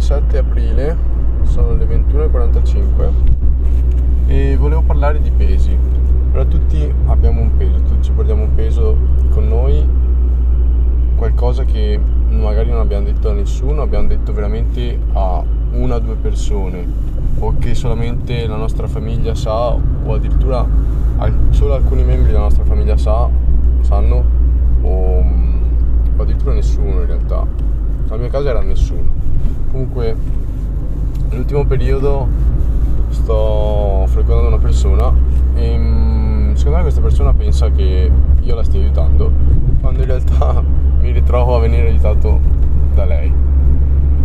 [0.00, 0.96] 27 aprile,
[1.42, 3.10] sono le 21.45
[4.28, 5.76] e volevo parlare di pesi.
[6.32, 8.96] Però tutti abbiamo un peso, tutti ci portiamo un peso
[9.28, 9.86] con noi,
[11.16, 12.00] qualcosa che
[12.30, 16.86] magari non abbiamo detto a nessuno, abbiamo detto veramente a una o due persone
[17.38, 20.66] o che solamente la nostra famiglia sa o addirittura
[21.50, 23.28] solo alcuni membri della nostra famiglia sa,
[23.82, 24.24] sanno
[24.80, 25.18] o,
[26.16, 27.46] o addirittura nessuno in realtà.
[28.08, 29.09] Nel mio caso era nessuno.
[29.70, 30.16] Comunque
[31.28, 32.26] nell'ultimo periodo
[33.10, 35.12] sto frequentando una persona
[35.54, 38.10] e mm, secondo me questa persona pensa che
[38.40, 39.30] io la stia aiutando
[39.80, 40.62] quando in realtà
[41.00, 42.40] mi ritrovo a venire aiutato
[42.94, 43.32] da lei.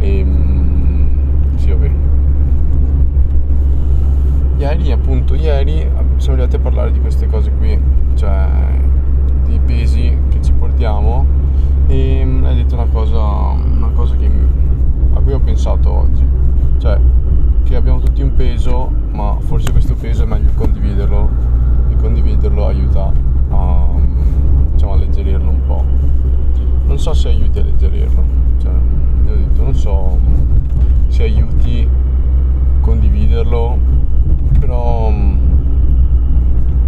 [0.00, 1.90] E mm, sì, vabbè.
[4.58, 7.80] Ieri, appunto, ieri siamo arrivati a parlare di queste cose qui,
[18.38, 21.28] peso, ma forse questo peso è meglio condividerlo
[21.90, 23.12] e condividerlo aiuta
[23.50, 23.88] a,
[24.70, 25.84] diciamo, alleggerirlo un po'.
[26.86, 28.24] Non so se aiuti a alleggerirlo,
[28.58, 28.70] cioè,
[29.26, 30.18] io ho detto, non so
[31.08, 33.76] se aiuti a condividerlo,
[34.60, 35.12] però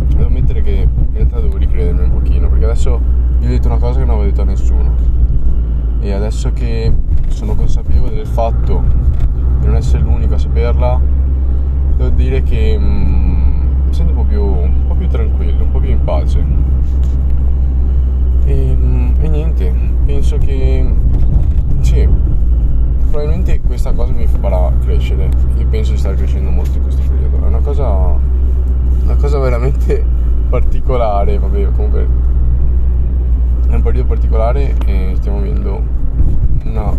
[0.06, 3.00] devo ammettere che in realtà devo ricredermi un pochino, perché adesso
[3.40, 4.94] vi ho detto una cosa che non avevo detto a nessuno
[5.98, 6.92] e adesso che
[7.26, 8.84] sono consapevole del fatto
[9.58, 11.18] di non essere l'unico a saperla
[12.10, 15.90] dire che mm, mi sento un po, più, un po' più tranquillo, un po' più
[15.90, 16.44] in pace.
[18.44, 19.74] E, mm, e niente,
[20.06, 20.86] penso che
[21.80, 22.08] sì,
[23.10, 25.28] probabilmente questa cosa mi farà crescere.
[25.56, 27.44] Io penso di stare crescendo molto in questo periodo.
[27.44, 28.38] È una cosa
[29.02, 30.04] una cosa veramente
[30.50, 32.06] particolare vabbè comunque
[33.70, 35.80] è un periodo particolare e stiamo avendo
[36.64, 36.92] una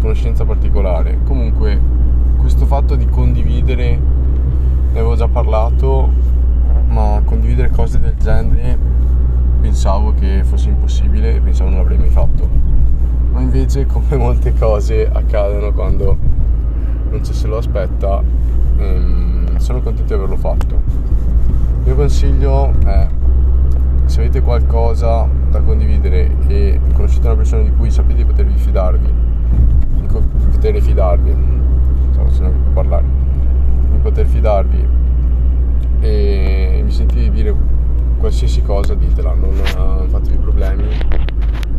[0.00, 1.18] conoscenza particolare.
[1.24, 1.78] Comunque,
[2.38, 3.95] questo fatto di condividere,
[5.36, 6.10] parlato,
[6.88, 8.78] ma condividere cose del genere
[9.60, 12.48] pensavo che fosse impossibile e pensavo non l'avrei mai fatto.
[13.32, 16.16] Ma invece, come molte cose accadono quando
[17.10, 18.22] non ci se lo aspetta,
[18.78, 20.74] ehm, sono contento di averlo fatto.
[20.74, 23.06] Il mio consiglio è
[24.06, 29.12] se avete qualcosa da condividere e conoscete una persona di cui sapete di potervi fidarvi,
[30.00, 33.04] di poter fidarvi, non so più parlare,
[33.92, 34.95] di poter fidarvi
[36.00, 37.54] e mi sentite di dire
[38.18, 39.52] qualsiasi cosa ditela, non
[40.08, 40.84] fatevi problemi.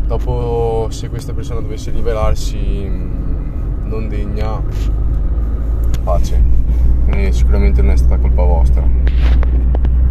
[0.05, 4.61] Dopo se questa persona dovesse rivelarsi non degna,
[6.03, 6.41] pace,
[7.07, 9.47] e sicuramente non è stata colpa vostra.